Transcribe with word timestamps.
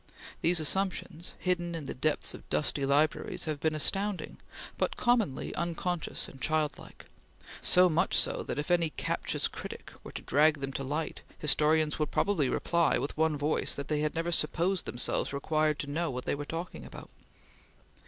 These 0.41 0.59
assumptions, 0.59 1.35
hidden 1.37 1.75
in 1.75 1.85
the 1.85 1.93
depths 1.93 2.33
of 2.33 2.49
dusty 2.49 2.87
libraries, 2.87 3.43
have 3.43 3.59
been 3.59 3.75
astounding, 3.75 4.39
but 4.75 4.97
commonly 4.97 5.53
unconscious 5.53 6.27
and 6.27 6.41
childlike; 6.41 7.05
so 7.61 7.87
much 7.87 8.15
so, 8.17 8.41
that 8.47 8.57
if 8.57 8.71
any 8.71 8.89
captious 8.89 9.47
critic 9.47 9.93
were 10.03 10.13
to 10.13 10.23
drag 10.23 10.59
them 10.59 10.73
to 10.73 10.83
light, 10.83 11.21
historians 11.37 11.99
would 11.99 12.09
probably 12.09 12.49
reply, 12.49 12.97
with 12.97 13.15
one 13.15 13.37
voice, 13.37 13.75
that 13.75 13.89
they 13.89 13.99
had 13.99 14.15
never 14.15 14.31
supposed 14.31 14.85
themselves 14.87 15.33
required 15.33 15.77
to 15.77 15.85
know 15.85 16.09
what 16.09 16.25
they 16.25 16.33
were 16.33 16.45
talking 16.45 16.83
about. 16.83 17.11